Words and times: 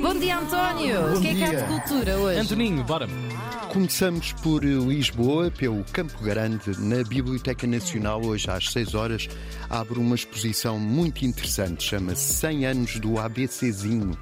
Bom 0.00 0.14
dia, 0.18 0.38
António. 0.38 1.00
Bom 1.00 1.16
o 1.16 1.20
que 1.20 1.28
é 1.28 1.34
que 1.34 1.44
há 1.44 1.50
dia. 1.50 1.62
de 1.62 1.64
cultura 1.66 2.16
hoje? 2.16 2.40
Antoninho, 2.40 2.84
bora. 2.84 3.08
Começamos 3.72 4.32
por 4.32 4.64
Lisboa, 4.64 5.50
pelo 5.50 5.82
Campo 5.84 6.22
Grande, 6.22 6.78
na 6.78 7.02
Biblioteca 7.04 7.66
Nacional, 7.66 8.22
hoje 8.24 8.50
às 8.50 8.70
6 8.70 8.94
horas, 8.94 9.28
abre 9.70 9.98
uma 9.98 10.14
exposição 10.14 10.78
muito 10.78 11.24
interessante, 11.24 11.82
chama-se 11.82 12.34
100 12.34 12.66
anos 12.66 13.00
do 13.00 13.18
ABCzinho. 13.18 14.18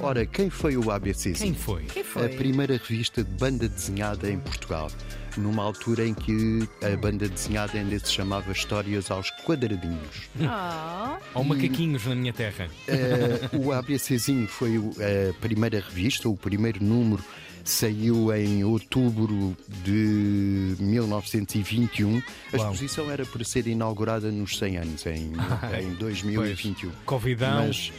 Ora, 0.00 0.24
quem 0.26 0.48
foi 0.50 0.76
o 0.76 0.82
Quem 0.82 0.92
ABCzinho? 0.92 1.54
foi? 1.54 1.82
Quem 1.84 2.04
foi? 2.04 2.26
A 2.26 2.28
primeira 2.28 2.76
revista 2.76 3.22
de 3.24 3.30
banda 3.30 3.68
desenhada 3.68 4.30
em 4.30 4.38
Portugal, 4.38 4.90
numa 5.36 5.62
altura 5.62 6.06
em 6.06 6.14
que 6.14 6.68
a 6.82 6.96
banda 6.96 7.28
desenhada 7.28 7.78
ainda 7.78 7.98
se 7.98 8.12
chamava 8.12 8.52
Histórias 8.52 9.10
aos 9.10 9.30
Quadradinhos. 9.44 10.28
Ah, 10.42 11.18
Ou 11.34 11.42
macaquinhos 11.44 12.06
na 12.06 12.14
minha 12.14 12.32
terra. 12.32 12.68
Eh, 12.88 13.48
o 13.52 13.72
ABCzinho 13.72 14.46
foi 14.48 14.78
o- 14.78 14.92
a 14.98 15.32
primeira 15.40 15.80
revista, 15.80 16.28
o 16.28 16.36
primeiro 16.36 16.82
número 16.82 17.22
saiu 17.64 18.34
em 18.34 18.64
outubro 18.64 19.56
de 19.84 20.74
1921. 20.80 22.20
A 22.52 22.56
Uau. 22.56 22.72
exposição 22.72 23.10
era 23.10 23.24
para 23.24 23.44
ser 23.44 23.66
inaugurada 23.66 24.30
nos 24.32 24.58
100 24.58 24.76
anos, 24.78 25.06
em, 25.06 25.32
em 25.80 25.94
2021. 25.94 26.90
Covidão. 27.06 27.66
Mas 27.66 27.92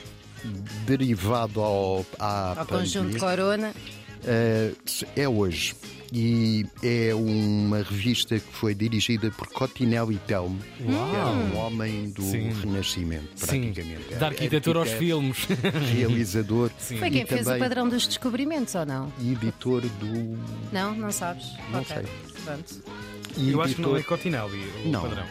derivado 0.85 1.61
ao, 1.61 2.05
à 2.19 2.59
ao 2.59 2.65
conjunto 2.65 3.17
Corona. 3.17 3.73
eh, 4.25 4.71
é 5.15 5.27
hoje. 5.27 5.75
E 6.15 6.63
é 6.83 7.11
uma 7.15 7.77
revista 7.81 8.37
que 8.37 8.45
foi 8.53 8.75
dirigida 8.75 9.31
por 9.31 9.47
Cotinelli 9.47 10.19
Telmo, 10.27 10.59
que 10.77 10.83
era 11.15 11.25
um 11.25 11.57
homem 11.57 12.11
do 12.11 12.21
Sim. 12.21 12.51
Renascimento, 12.61 13.29
Sim. 13.35 13.47
praticamente. 13.73 14.13
Da 14.19 14.27
arquitetura 14.27 14.77
aos 14.79 14.89
Arquiteto, 14.89 15.03
filmes. 15.11 15.47
realizador 15.91 16.69
Sim. 16.77 16.97
Foi 16.99 17.07
e 17.07 17.11
quem 17.11 17.25
fez 17.25 17.41
o 17.41 17.43
também 17.45 17.59
padrão 17.59 17.89
dos 17.89 18.05
descobrimentos 18.05 18.75
ou 18.75 18.85
não? 18.85 19.11
editor 19.19 19.81
do. 19.81 20.37
Não, 20.71 20.93
não 20.93 21.11
sabes? 21.11 21.47
Não 21.71 21.79
Ok, 21.81 21.95
sei. 21.95 22.05
Pronto. 22.45 22.75
e 23.35 23.51
Eu 23.51 23.61
acho 23.63 23.73
que 23.73 23.81
não 23.81 23.97
é 23.97 24.03
Cotinelli 24.03 24.61
o 24.85 24.89
Não. 24.89 25.01
padrão. 25.01 25.25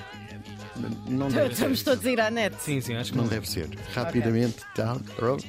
Não 1.08 1.28
deve, 1.28 1.52
Estamos 1.52 1.82
todos 1.82 2.04
a 2.06 2.10
ir 2.10 2.20
à 2.20 2.30
net. 2.30 2.54
Sim, 2.60 2.80
sim, 2.80 2.94
acho 2.94 3.10
que 3.12 3.16
não 3.16 3.24
não. 3.24 3.30
deve 3.30 3.48
ser. 3.48 3.68
Rapidamente, 3.94 4.56
tá, 4.74 4.96
pronto. 5.16 5.44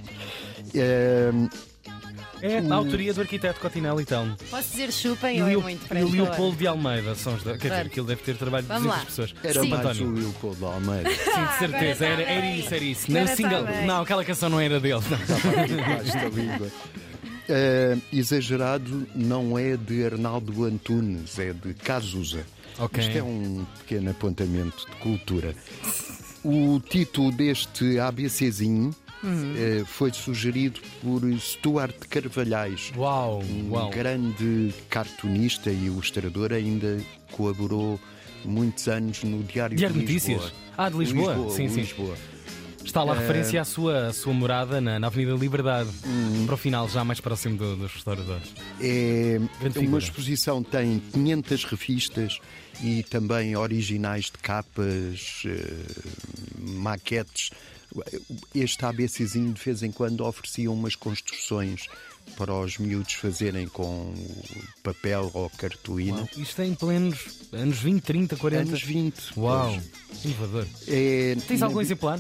Ehm, 0.73 1.47
É 2.41 2.59
a 2.59 2.75
autoria 2.75 3.13
do 3.13 3.21
arquiteto 3.21 3.59
Cotinelli 3.61 4.01
então. 4.03 4.35
Posso 4.49 4.71
dizer 4.71 4.91
chupem 4.91 5.37
E 5.37 5.41
ou 5.41 5.47
o 5.47 5.51
é 5.51 5.57
muito 5.57 5.85
e 5.85 5.87
para 5.87 6.05
o 6.05 6.09
Leopoldo 6.11 6.57
de 6.57 6.67
Almeida 6.67 7.15
são 7.15 7.35
os 7.35 7.43
da... 7.43 7.51
Quer 7.53 7.57
dizer, 7.57 7.69
Pronto. 7.75 7.87
aquilo 7.87 8.07
deve 8.07 8.21
ter 8.23 8.35
trabalho 8.35 8.63
de 8.63 8.67
Vamos 8.67 8.83
200 8.83 8.99
lá. 8.99 9.05
pessoas. 9.05 9.35
era 9.43 9.61
Sim. 9.61 9.69
mais 9.69 9.99
o 10.01 10.11
Leopoldo 10.11 10.57
de 10.57 10.65
Almeida. 10.65 11.09
Sim, 11.09 11.45
de 11.45 11.57
certeza. 11.59 12.05
agora 12.05 12.21
Era, 12.23 12.31
era 12.31 12.45
isso, 12.47 12.73
era 12.75 12.83
isso. 12.83 13.11
Não, 13.11 13.21
está 13.23 13.35
single... 13.37 13.63
não, 13.85 14.01
aquela 14.01 14.25
canção 14.25 14.49
não 14.49 14.59
era 14.59 14.79
dele. 14.79 15.01
não. 15.09 15.17
Estava 15.19 15.61
aqui 15.61 15.75
debaixo 15.75 16.13
da 16.13 16.29
língua. 16.41 16.71
Eh, 17.49 17.97
exagerado 18.11 19.05
não 19.13 19.57
é 19.57 19.75
de 19.75 20.05
Arnaldo 20.05 20.63
Antunes, 20.63 21.37
é 21.39 21.51
de 21.51 21.73
Cazuza. 21.73 22.45
Ok. 22.79 23.03
Isto 23.03 23.17
é 23.17 23.23
um 23.23 23.65
pequeno 23.79 24.11
apontamento 24.11 24.85
de 24.89 24.95
cultura. 24.97 25.53
O 26.43 26.79
título 26.79 27.31
deste 27.31 27.99
ABCzinho 27.99 28.95
eh, 29.57 29.83
foi 29.85 30.11
sugerido 30.11 30.81
por 31.01 31.21
Stuart 31.39 31.95
Carvalhais, 32.09 32.91
Uau, 32.97 33.41
um 33.41 33.71
uau. 33.71 33.89
grande 33.89 34.73
cartunista 34.89 35.69
e 35.69 35.85
ilustrador, 35.85 36.51
ainda 36.51 36.97
colaborou 37.31 37.99
muitos 38.43 38.87
anos 38.87 39.23
no 39.23 39.43
Diário, 39.43 39.77
Diário 39.77 39.95
de 39.99 40.05
Lisboa. 40.05 40.35
Notícias? 40.37 40.63
Ah, 40.77 40.89
de 40.89 40.97
Lisboa? 40.97 41.49
Sim, 41.49 41.69
sim. 41.69 41.81
Lisboa. 41.81 42.15
Está 42.83 43.03
lá 43.03 43.13
a 43.13 43.19
referência 43.19 43.59
à 43.61 43.65
sua, 43.65 44.07
à 44.07 44.13
sua 44.13 44.33
morada 44.33 44.79
na, 44.79 44.99
na 44.99 45.07
Avenida 45.07 45.33
Liberdade. 45.35 45.89
Para 46.45 46.53
o 46.55 46.57
final, 46.57 46.87
já 46.87 47.03
mais 47.03 47.19
próximo 47.19 47.57
do- 47.57 47.75
dos 47.75 47.91
restauradores. 47.93 48.53
É 48.79 49.39
Grande 49.59 49.79
uma 49.79 49.85
figura. 49.85 50.03
exposição 50.03 50.61
tem 50.61 50.99
500 51.13 51.63
revistas 51.65 52.39
e 52.83 53.01
também 53.03 53.55
originais 53.55 54.25
de 54.25 54.33
capas, 54.33 55.43
eh, 55.45 55.85
maquetes. 56.59 57.49
Este 58.53 58.83
ABCzinho 58.85 59.53
de 59.53 59.61
vez 59.61 59.81
em 59.83 59.91
quando 59.91 60.25
oferecia 60.25 60.69
umas 60.71 60.95
construções 60.95 61.87
para 62.37 62.53
os 62.53 62.77
miúdos 62.77 63.13
fazerem 63.13 63.67
com 63.67 64.13
papel 64.81 65.29
ou 65.33 65.49
cartolina. 65.51 66.27
Isto 66.35 66.61
é 66.63 66.67
em 66.67 66.73
plenos 66.73 67.19
anos 67.51 67.77
20, 67.79 68.01
30, 68.01 68.35
40. 68.35 68.69
Anos 68.69 68.81
20. 68.81 69.15
Uau, 69.37 69.71
pois. 70.09 70.25
inovador. 70.25 70.65
É, 70.87 71.35
Tens 71.47 71.59
na- 71.59 71.67
algum 71.67 71.81
exemplar? 71.81 72.19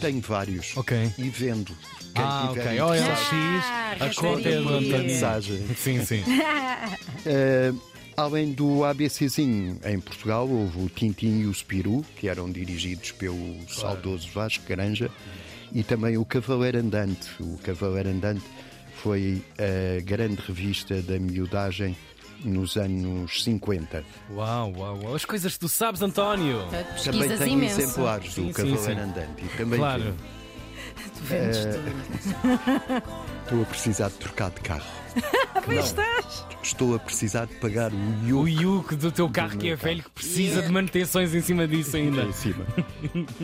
Tenho 0.00 0.20
vários. 0.20 0.76
Ok. 0.76 1.10
E 1.18 1.28
vendo. 1.30 1.74
Quem 2.14 2.22
Ah, 2.24 2.48
tiver 2.52 2.62
ok. 2.62 2.80
OLX, 2.82 3.30
Ah, 3.32 3.96
a 4.00 4.14
conta 4.14 4.48
é. 4.48 4.54
António. 4.56 4.98
Mensagem. 4.98 5.66
Sim, 5.76 6.04
sim. 6.04 6.22
Uh, 6.22 7.80
além 8.16 8.52
do 8.52 8.84
ABCzinho 8.84 9.80
em 9.84 9.98
Portugal, 9.98 10.48
houve 10.48 10.78
o 10.84 10.88
Tintim 10.88 11.40
e 11.40 11.46
o 11.46 11.54
Spiru, 11.54 12.04
que 12.16 12.28
eram 12.28 12.50
dirigidos 12.52 13.10
pelo 13.12 13.56
saudoso 13.68 14.28
Vasco 14.32 14.64
Granja, 14.66 15.10
e 15.72 15.82
também 15.82 16.16
o 16.16 16.24
Cavaleiro 16.24 16.78
Andante. 16.78 17.30
O 17.40 17.58
Cavaleiro 17.58 18.10
Andante 18.10 18.44
foi 19.04 19.42
a 19.58 20.00
grande 20.00 20.40
revista 20.40 21.02
da 21.02 21.18
miudagem 21.18 21.94
nos 22.42 22.78
anos 22.78 23.44
50. 23.44 24.02
Uau, 24.30 24.72
uau, 24.74 24.98
uau. 25.02 25.14
As 25.14 25.26
coisas 25.26 25.52
que 25.52 25.58
tu 25.60 25.68
sabes, 25.68 26.00
António. 26.00 26.62
Também 27.04 27.36
tem 27.36 27.52
imenso. 27.52 27.82
exemplares 27.82 28.34
do 28.34 28.46
sim, 28.46 28.52
Cavaleiro 28.52 28.82
sim. 28.82 28.92
Andante. 28.98 29.44
Também 29.58 29.78
Claro. 29.78 30.02
tenho. 30.04 30.16
Tu 31.18 31.22
vendes 31.24 31.58
tudo. 31.58 33.02
estou 33.44 33.62
a 33.62 33.64
precisar 33.66 34.08
de 34.08 34.14
trocar 34.14 34.50
de 34.50 34.60
carro. 34.62 34.86
Estás. 35.72 36.44
Estou 36.62 36.94
a 36.94 36.98
precisar 36.98 37.46
de 37.46 37.54
pagar 37.56 37.92
o 37.92 37.96
O 38.40 38.48
IUC 38.48 38.62
Yuke 38.62 38.96
do 38.96 39.12
teu 39.12 39.28
carro 39.28 39.58
que 39.58 39.68
é 39.68 39.76
velho 39.76 40.02
que 40.02 40.10
precisa 40.10 40.62
de 40.62 40.72
manutenções 40.72 41.34
em 41.34 41.42
cima 41.42 41.68
disso 41.68 41.96
ainda. 41.96 42.22
em 42.24 42.32
cima. 42.32 42.64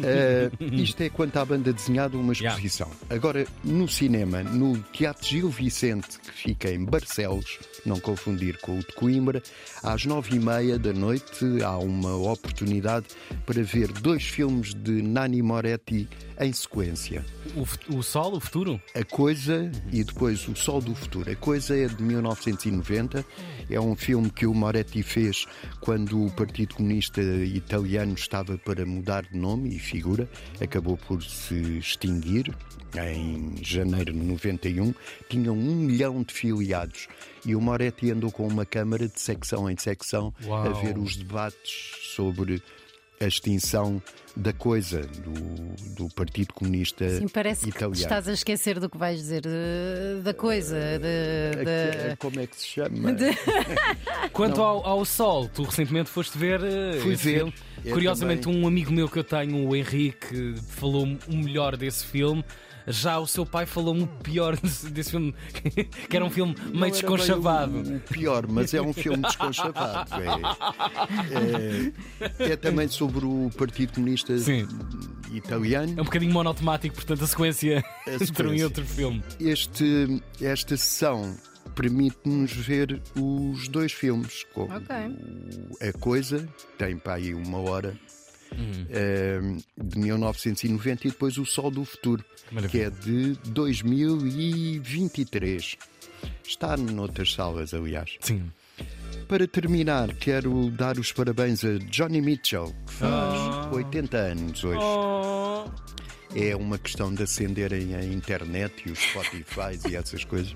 Eh, 0.02 0.50
isto 0.72 1.02
é 1.02 1.08
quanto 1.10 1.36
à 1.38 1.44
banda 1.44 1.72
desenhada, 1.72 2.16
uma 2.16 2.32
exposição. 2.32 2.90
Agora, 3.08 3.46
no 3.62 3.86
cinema, 3.86 4.42
no 4.42 4.78
Teatro 4.92 5.26
Gil 5.26 5.48
Vicente, 5.50 6.18
que 6.18 6.30
fica 6.32 6.70
em 6.70 6.84
Barcelos, 6.84 7.58
não 7.84 8.00
confundir 8.00 8.58
com 8.60 8.78
o 8.78 8.80
de 8.80 8.92
Coimbra, 8.94 9.42
às 9.82 10.04
nove 10.06 10.36
e 10.36 10.40
meia 10.40 10.78
da 10.78 10.92
noite 10.92 11.44
há 11.62 11.76
uma 11.78 12.16
oportunidade 12.16 13.06
para 13.46 13.62
ver 13.62 13.88
dois 13.92 14.24
filmes 14.24 14.74
de 14.74 15.02
Nani 15.02 15.42
Moretti 15.42 16.08
em 16.40 16.52
sequência. 16.52 17.24
O, 17.54 17.96
o 17.96 18.02
sol, 18.02 18.34
o 18.34 18.40
futuro? 18.40 18.80
A 18.94 19.04
Coisa 19.04 19.70
e 19.92 20.02
depois 20.02 20.46
O 20.48 20.56
Sol 20.56 20.80
do 20.80 20.94
Futuro. 20.94 21.30
A 21.30 21.36
Coisa 21.36 21.76
é 21.76 21.86
de 21.86 22.02
1990, 22.10 23.24
é 23.70 23.80
um 23.80 23.94
filme 23.94 24.30
que 24.30 24.46
o 24.46 24.54
Moretti 24.54 25.02
fez 25.02 25.46
quando 25.80 26.26
o 26.26 26.30
Partido 26.30 26.74
Comunista 26.74 27.22
Italiano 27.22 28.14
estava 28.14 28.58
para 28.58 28.84
mudar 28.84 29.22
de 29.22 29.36
nome 29.36 29.74
e 29.74 29.78
figura, 29.78 30.28
acabou 30.60 30.96
por 30.96 31.22
se 31.22 31.78
extinguir 31.78 32.54
em 32.98 33.54
janeiro 33.62 34.12
de 34.12 34.18
91, 34.18 34.94
tinham 35.28 35.54
um 35.54 35.76
milhão 35.76 36.22
de 36.22 36.34
filiados. 36.34 37.06
E 37.46 37.54
o 37.54 37.60
Moretti 37.60 38.10
andou 38.10 38.30
com 38.30 38.46
uma 38.46 38.66
câmara 38.66 39.08
de 39.08 39.20
secção 39.20 39.70
em 39.70 39.76
secção 39.76 40.34
a 40.42 40.46
Uau. 40.46 40.82
ver 40.82 40.98
os 40.98 41.16
debates 41.16 42.14
sobre 42.14 42.62
a 43.22 43.26
extinção 43.26 44.02
da 44.34 44.50
coisa 44.52 45.02
do, 45.02 45.34
do 46.06 46.08
Partido 46.14 46.54
Comunista 46.54 47.06
Sim, 47.18 47.28
parece 47.28 47.64
que 47.64 47.68
italiano. 47.68 47.94
te 47.94 48.00
estás 48.02 48.26
a 48.26 48.32
esquecer 48.32 48.80
do 48.80 48.88
que 48.88 48.96
vais 48.96 49.18
dizer 49.18 49.42
de- 49.42 50.22
da 50.22 50.32
coisa. 50.32 50.74
De, 50.98 51.60
A- 51.60 52.10
de- 52.12 52.16
Como 52.16 52.40
é 52.40 52.46
que 52.46 52.56
se 52.56 52.66
chama? 52.66 53.14
Quanto 54.32 54.62
ao, 54.62 54.86
ao 54.86 55.04
sol, 55.04 55.48
tu 55.48 55.64
recentemente 55.64 56.08
foste 56.08 56.38
ver. 56.38 56.62
eh, 56.64 56.98
Fui 57.02 57.14
ver. 57.14 57.52
Curiosamente, 57.92 58.42
também. 58.44 58.62
um 58.62 58.66
amigo 58.66 58.90
meu 58.90 59.06
que 59.08 59.18
eu 59.18 59.24
tenho, 59.24 59.68
o 59.68 59.76
Henrique, 59.76 60.54
falou 60.68 61.06
o 61.28 61.36
melhor 61.36 61.76
desse 61.76 62.06
filme. 62.06 62.42
Já 62.86 63.18
o 63.18 63.26
seu 63.26 63.44
pai 63.46 63.66
falou-me 63.66 64.02
o 64.02 64.06
pior 64.06 64.56
desse, 64.60 64.88
desse 64.90 65.10
filme, 65.12 65.34
que 66.08 66.16
era 66.16 66.24
um 66.24 66.30
filme 66.30 66.54
meio 66.66 66.74
Não 66.80 66.90
desconchavado. 66.90 67.72
bem 67.82 67.96
O, 67.96 68.00
pior, 68.00 68.46
mas 68.48 68.72
é 68.74 68.80
um 68.80 68.92
filme 68.92 69.22
desconchavado. 69.22 70.10
É, 71.30 72.44
é- 72.46 72.52
é 72.52 72.56
também 72.56 72.88
sobre 72.88 73.24
o 73.24 73.50
Partido 73.56 73.92
Comunista 73.94 74.36
Sim. 74.38 74.66
Italiano. 75.32 75.94
É 75.96 76.00
um 76.00 76.04
bocadinho 76.04 76.32
monotemático, 76.32 76.94
portanto, 76.94 77.24
a 77.24 77.26
sequência 77.26 77.84
A 78.06 78.10
entre 78.12 78.22
um 78.22 78.24
e 78.24 78.26
sequência. 78.26 78.64
outro 78.66 78.84
filme. 78.84 79.22
Este, 79.38 80.22
esta 80.40 80.76
sessão 80.76 81.36
permite-nos 81.74 82.52
ver 82.52 83.00
os 83.16 83.68
dois 83.68 83.92
filmes. 83.92 84.44
Com 84.52 84.62
Ok. 84.64 84.96
o- 84.96 85.88
A 85.88 85.92
Coisa, 85.98 86.48
tem 86.78 86.96
para 86.96 87.14
aí 87.14 87.32
uma 87.34 87.58
hora, 87.58 87.96
Uhum. 88.52 88.86
eh, 88.90 89.40
de 89.80 89.98
1990, 89.98 91.06
e 91.06 91.10
depois 91.10 91.38
O 91.38 91.46
Sol 91.46 91.70
do 91.70 91.84
Futuro, 91.84 92.24
que 92.48 92.54
Maravilha. 92.54 92.86
é 92.86 92.90
de 92.90 93.34
2023. 93.46 95.76
Está 96.46 96.76
noutras 96.76 97.32
salas, 97.32 97.72
aliás. 97.72 98.16
Sim. 98.20 98.50
Para 99.28 99.46
terminar, 99.46 100.12
quero 100.14 100.70
dar 100.70 100.98
os 100.98 101.12
parabéns 101.12 101.64
a 101.64 101.78
Johnny 101.90 102.20
Mitchell, 102.20 102.74
que 102.86 102.92
faz 102.94 103.72
80 103.72 104.16
anos 104.16 104.64
hoje. 104.64 104.80
Oh. 104.82 105.64
É 106.34 106.54
uma 106.54 106.78
questão 106.78 107.12
de 107.12 107.22
acenderem 107.22 107.94
a 107.94 108.04
internet 108.04 108.72
e 108.86 108.92
os 108.92 108.98
Spotify 108.98 109.78
e 109.88 109.96
essas 109.96 110.24
coisas 110.24 110.54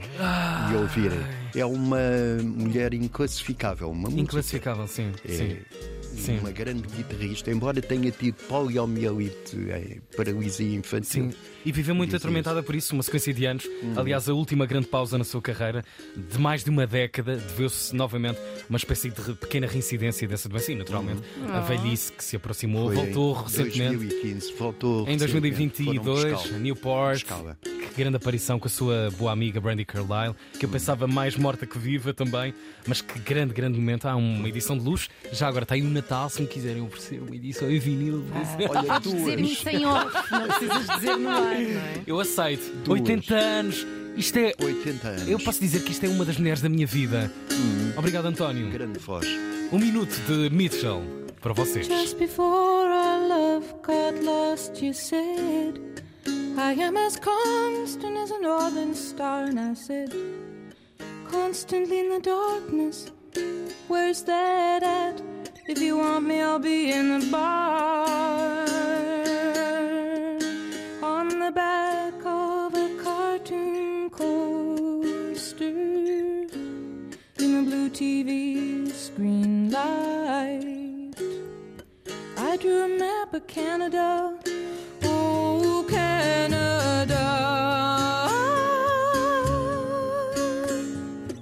e 0.71 0.76
ouvirem. 0.76 1.19
É 1.55 1.65
uma 1.65 1.99
mulher 2.43 2.94
inclassificável, 2.94 3.91
uma 3.91 4.09
música. 4.09 4.23
Inclassificável, 4.23 4.87
sim. 4.87 5.12
É 5.25 5.32
sim. 5.32 5.59
Sim. 6.17 6.38
uma 6.38 6.50
grande 6.50 6.82
guitarrista, 6.88 7.50
embora 7.50 7.82
tenha 7.82 8.11
tido 8.11 8.37
poliomielite, 8.47 9.71
é, 9.71 9.99
paralisia 10.17 10.76
infantil. 10.76 11.31
Sim, 11.31 11.37
e 11.65 11.73
viveu 11.73 11.94
muito 11.94 12.15
atormentada 12.15 12.62
por 12.62 12.75
isso, 12.75 12.94
uma 12.94 13.03
sequência 13.03 13.32
de 13.32 13.44
anos. 13.47 13.69
Aliás, 13.97 14.29
a 14.29 14.35
última 14.35 14.67
grande 14.67 14.87
pausa 14.87 15.19
na 15.19 15.25
sua 15.25 15.43
carreira, 15.43 15.85
de 16.17 16.38
mais 16.38 16.62
de 16.62 16.70
uma 16.70 16.87
década, 16.87 17.37
deveu-se 17.37 17.94
novamente 17.94 18.38
uma 18.69 18.77
espécie 18.77 19.11
de 19.11 19.35
pequena 19.35 19.67
reincidência 19.67 20.29
dessa 20.29 20.49
doença. 20.49 20.73
E, 20.73 20.77
naturalmente, 20.77 21.23
a 21.53 21.61
velhice 21.61 22.12
que 22.12 22.23
se 22.23 22.37
aproximou, 22.37 22.87
Foi 22.93 22.97
voltou 22.97 23.37
em 23.37 23.43
recentemente. 23.43 23.97
2015, 23.97 24.55
voltou 24.56 25.09
Em 25.09 25.12
recentemente. 25.12 25.27
Foram 25.69 25.93
2022, 26.02 26.32
buscá-la. 26.34 26.58
Newport, 26.58 27.12
Buscá-la. 27.22 27.56
que 27.62 27.94
grande 27.96 28.16
aparição 28.16 28.58
com 28.58 28.66
a 28.66 28.70
sua 28.70 29.11
boa 29.19 29.32
amiga 29.32 29.61
Brandy 29.61 29.84
Carlile, 29.84 30.34
que 30.58 30.64
eu 30.64 30.69
pensava 30.69 31.06
mais 31.06 31.37
morta 31.37 31.66
que 31.66 31.78
viva 31.78 32.12
também, 32.12 32.52
mas 32.87 33.00
que 33.00 33.19
grande, 33.20 33.52
grande 33.55 33.78
momento. 33.78 34.06
Há 34.06 34.16
uma 34.16 34.49
edição 34.49 34.76
de 34.76 34.84
luz, 34.84 35.08
já 35.32 35.49
agora 35.49 35.64
está 35.64 35.75
aí 35.75 35.82
o 35.82 35.88
Natal, 35.90 36.28
se 36.28 36.40
me 36.43 36.49
quiserem 36.49 36.82
oferecer 36.82 37.20
uma 37.22 37.34
edição 37.34 37.70
em 37.70 37.78
vinil. 37.78 38.25
exemplo. 38.40 38.76
Olha, 38.78 38.99
dizer-me 39.00 39.52
isso 39.52 39.69
em 39.69 39.87
off, 39.87 40.32
não 40.32 40.46
precisas 40.49 40.87
dizer 40.96 41.16
no 41.16 41.28
ar, 41.28 41.40
não 41.40 41.81
é? 41.81 42.02
Eu 42.06 42.20
aceito. 42.20 42.75
Duas. 42.84 43.00
80 43.00 43.34
anos. 43.34 43.87
Isto 44.17 44.38
é. 44.38 44.52
80 44.62 45.08
anos. 45.08 45.28
Eu 45.28 45.38
posso 45.40 45.60
dizer 45.60 45.82
que 45.82 45.90
isto 45.90 46.05
é 46.06 46.08
uma 46.08 46.25
das 46.25 46.37
mulheres 46.38 46.60
da 46.62 46.69
minha 46.69 46.87
vida. 46.87 47.32
Obrigado, 47.96 48.26
António. 48.26 48.70
Grande 48.70 48.99
voz. 48.99 49.26
Um 49.72 49.78
minuto 49.78 50.14
de 50.28 50.50
Mitchell 50.55 51.02
para 51.40 51.52
vocês. 51.52 51.87
Just 51.87 52.17
before 52.17 52.94
got 53.86 54.14
lost, 54.22 54.81
you 54.82 54.92
said, 54.94 55.78
I 56.56 56.72
am 56.72 56.96
as 56.96 57.16
constant 57.16 58.16
as 58.16 58.31
a 58.31 58.40
northern 58.40 58.94
star. 58.94 59.44
And 59.44 59.60
I 59.60 59.75
said, 59.75 60.14
Constantly 61.28 62.00
in 62.00 62.08
the 62.08 62.20
darkness, 62.20 63.10
where's 63.88 64.22
that 64.22 64.82
at? 64.82 65.20
If 65.66 65.81
you 65.81 65.98
want 65.98 66.26
me, 66.26 66.40
I'll 66.40 66.58
be 66.58 66.92
in 66.92 67.19
the 67.19 67.26
bar. 67.31 68.64
On 71.02 71.28
the 71.28 71.52
back 71.52 72.14
of 72.25 72.75
a 72.75 72.88
cartoon 73.02 74.08
coaster 74.10 75.64
in 75.64 77.00
the 77.38 77.62
blue 77.66 77.90
TV 77.90 78.63
of 83.34 83.46
Canada. 83.48 84.38
Oh, 85.02 85.84
Canada. 85.88 87.25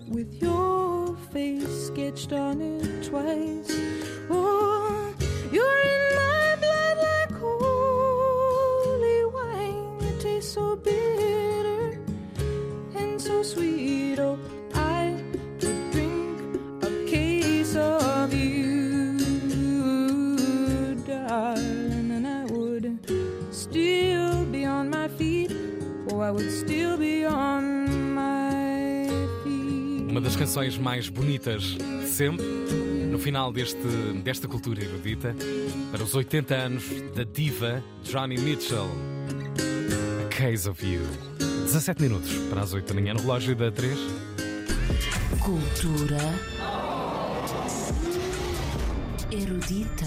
With 0.08 0.40
your 0.40 1.16
face 1.32 1.86
sketched 1.88 2.32
on 2.32 2.62
it 2.62 3.04
twice. 3.04 3.76
Oh, 4.30 5.14
you're 5.52 5.82
in 5.94 6.16
my 6.16 6.56
blood 6.62 6.96
like 7.08 7.32
holy 7.38 9.24
wine. 9.26 9.98
It 10.00 10.20
tastes 10.20 10.54
so 10.54 10.76
bitter 10.76 11.98
and 12.94 13.20
so 13.20 13.42
sweet. 13.42 13.71
I 26.22 26.30
would 26.30 26.50
still 26.50 26.96
be 26.96 27.26
on 27.26 28.14
my 28.14 29.08
feet. 29.42 30.10
Uma 30.10 30.20
das 30.20 30.36
canções 30.36 30.78
mais 30.78 31.08
bonitas 31.08 31.62
de 31.62 32.06
sempre, 32.06 32.46
no 33.10 33.18
final 33.18 33.52
deste, 33.52 33.82
desta 34.22 34.46
cultura 34.46 34.84
erudita, 34.84 35.34
para 35.90 36.02
os 36.02 36.14
80 36.14 36.54
anos 36.54 36.84
da 37.14 37.24
diva 37.24 37.82
Johnny 38.04 38.38
Mitchell. 38.38 38.88
A 40.24 40.28
Case 40.28 40.68
of 40.68 40.86
You. 40.86 41.02
17 41.64 42.00
minutos 42.02 42.32
para 42.50 42.60
as 42.60 42.72
8 42.72 42.86
da 42.86 42.94
manhã 42.94 43.14
no 43.14 43.20
relógio 43.20 43.56
da 43.56 43.72
3. 43.72 43.98
Cultura 45.40 46.18
erudita. 49.32 50.06